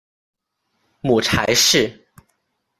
[1.01, 2.07] 母柴氏。